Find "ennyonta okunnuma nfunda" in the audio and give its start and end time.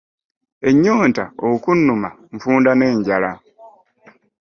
0.69-2.71